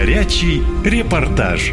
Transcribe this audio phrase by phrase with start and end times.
[0.00, 1.72] Горячий репортаж.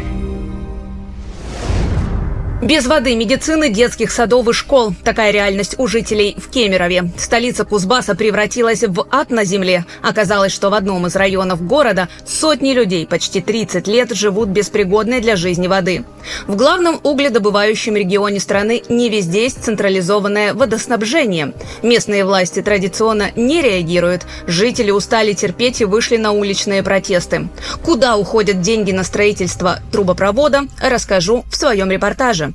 [2.64, 4.94] Без воды, медицины, детских садов и школ.
[5.04, 7.10] Такая реальность у жителей в Кемерове.
[7.18, 9.84] Столица Кузбасса превратилась в ад на земле.
[10.00, 15.20] Оказалось, что в одном из районов города сотни людей почти 30 лет живут без пригодной
[15.20, 16.04] для жизни воды.
[16.46, 21.52] В главном угледобывающем регионе страны не везде есть централизованное водоснабжение.
[21.82, 24.22] Местные власти традиционно не реагируют.
[24.46, 27.46] Жители устали терпеть и вышли на уличные протесты.
[27.82, 32.53] Куда уходят деньги на строительство трубопровода, расскажу в своем репортаже.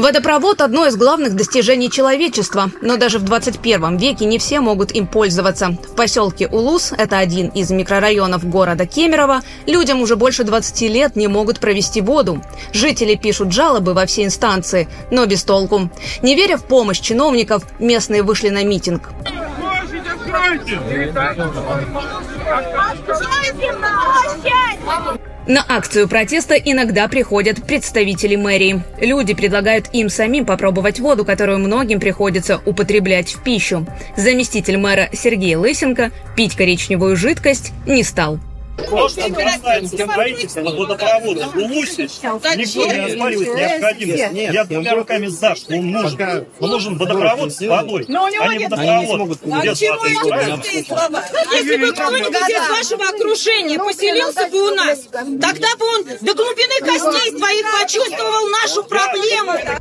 [0.00, 5.06] Водопровод– одно из главных достижений человечества, но даже в 21 веке не все могут им
[5.06, 5.72] пользоваться.
[5.72, 11.28] В поселке Улус, это один из микрорайонов города Кемерово, людям уже больше 20 лет не
[11.28, 12.42] могут провести воду.
[12.72, 15.90] Жители пишут жалобы во все инстанции, но без толку.
[16.22, 19.10] Не веря в помощь чиновников, местные вышли на митинг.
[25.50, 28.84] На акцию протеста иногда приходят представители мэрии.
[29.00, 33.84] Люди предлагают им самим попробовать воду, которую многим приходится употреблять в пищу.
[34.16, 38.38] Заместитель мэра Сергей Лысенко пить коричневую жидкость не стал.
[38.90, 44.52] Можно касается строительства водопровода в Улусе, никто не оспаривает необходимость.
[44.52, 46.46] Я двумя руками за, что он нужен.
[46.60, 49.90] Он нужен водопровод с водой, Но у него а не нет водопровод А эти
[50.28, 50.56] Правильно?
[50.56, 51.24] пустые слова?
[51.52, 56.80] Если бы кто-нибудь из вашего окружения поселился бы у нас, тогда бы он до глубины
[56.80, 59.79] костей своих почувствовал нашу проблему.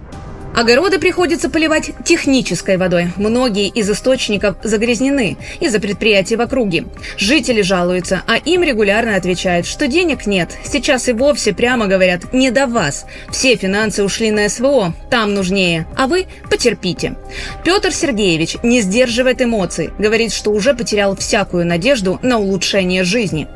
[0.60, 3.14] Огороды приходится поливать технической водой.
[3.16, 6.84] Многие из источников загрязнены из-за предприятий в округе.
[7.16, 10.50] Жители жалуются, а им регулярно отвечают, что денег нет.
[10.66, 13.06] Сейчас и вовсе прямо говорят «не до вас».
[13.32, 17.16] Все финансы ушли на СВО, там нужнее, а вы потерпите.
[17.64, 23.48] Петр Сергеевич не сдерживает эмоций, говорит, что уже потерял всякую надежду на улучшение жизни.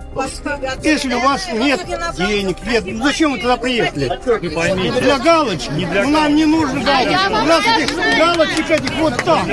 [0.84, 1.82] Если у вас нет
[2.16, 4.20] денег, нет, ну зачем вы туда приехали?
[4.54, 5.72] Поймите, Для галочки.
[5.72, 6.93] Не для Ну, нам не нужно.
[6.94, 9.48] У нас этих галочек этих вот там.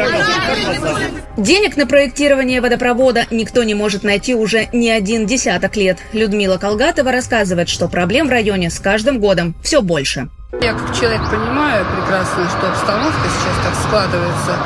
[1.36, 5.98] Денег на проектирование водопровода никто не может найти уже не один десяток лет.
[6.12, 10.28] Людмила Колгатова рассказывает, что проблем в районе с каждым годом все больше.
[10.60, 14.56] Я как человек понимаю прекрасно, что обстановка сейчас так складывается,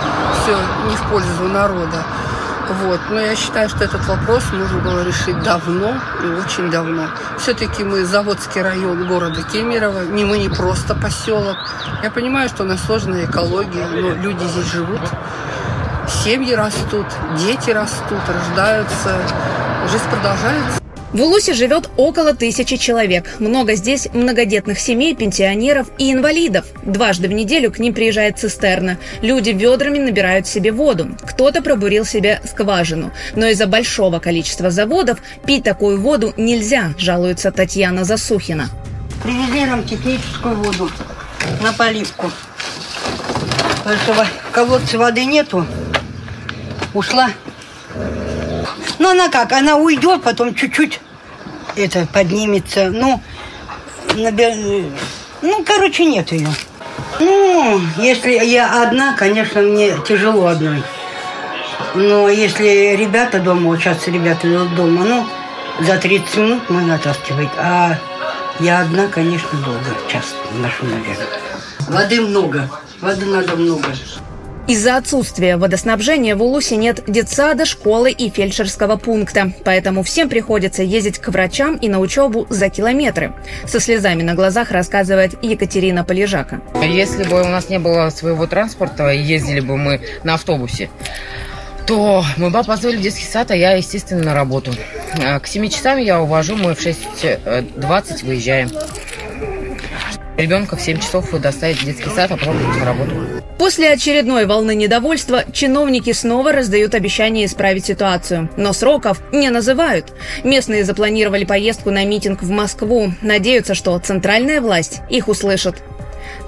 [0.43, 0.59] все
[0.89, 2.05] не в пользу народа.
[2.69, 3.00] Вот.
[3.10, 7.08] Но я считаю, что этот вопрос нужно было решить давно и очень давно.
[7.38, 11.56] Все-таки мы заводский район города Кемерово, не мы не просто поселок.
[12.02, 15.00] Я понимаю, что у нас сложная экология, но люди здесь живут,
[16.25, 17.06] семьи растут,
[17.38, 19.16] дети растут, рождаются,
[19.91, 20.84] жизнь продолжается.
[21.14, 23.36] В Улусе живет около тысячи человек.
[23.38, 26.66] Много здесь многодетных семей, пенсионеров и инвалидов.
[26.82, 28.98] Дважды в неделю к ним приезжает цистерна.
[29.22, 31.16] Люди ведрами набирают себе воду.
[31.22, 33.12] Кто-то пробурил себе скважину.
[33.36, 38.69] Но из-за большого количества заводов пить такую воду нельзя, жалуется Татьяна Засухина.
[39.22, 40.91] Привезли нам техническую воду
[41.62, 42.28] на поливку.
[43.84, 45.64] Потому что в колодце воды нету.
[46.92, 47.31] Ушла.
[49.04, 49.53] Ну, она как?
[49.53, 50.98] Она уйдет, потом чуть-чуть
[51.76, 52.88] это поднимется.
[52.91, 53.20] Ну,
[54.15, 54.91] набер-
[55.42, 56.48] ну, короче, нет ее.
[57.20, 60.82] Ну, если я одна, конечно, мне тяжело одной.
[61.94, 65.26] Но если ребята дома, вот сейчас ребята дома, ну,
[65.81, 67.50] за 30 минут можно оттаскивать.
[67.59, 67.98] А
[68.59, 71.26] я одна, конечно, долго, час ношу, наверное.
[71.88, 72.70] Воды много,
[73.03, 73.84] воды надо много.
[74.66, 79.52] Из-за отсутствия водоснабжения в Улусе нет детсада, школы и фельдшерского пункта.
[79.62, 83.34] Поэтому всем приходится ездить к врачам и на учебу за километры.
[83.66, 86.62] Со слезами на глазах рассказывает Екатерина Полежака.
[86.82, 90.88] Если бы у нас не было своего транспорта ездили бы мы на автобусе,
[91.86, 94.72] то мы бы опаздывали в детский сад, а я, естественно, на работу.
[95.22, 98.70] А К 7 часам я увожу, мы в 6.20 выезжаем.
[100.37, 103.12] Ребенка в 7 часов доставить в детский сад, а потом на работу.
[103.59, 108.50] После очередной волны недовольства чиновники снова раздают обещание исправить ситуацию.
[108.56, 110.12] Но сроков не называют.
[110.43, 113.12] Местные запланировали поездку на митинг в Москву.
[113.23, 115.76] Надеются, что центральная власть их услышит.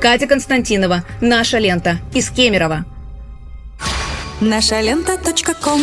[0.01, 2.85] Катя Константинова, «Наша лента» из Кемерово.
[4.41, 5.81] Наша лента.ком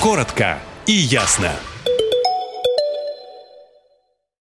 [0.00, 1.52] Коротко и ясно.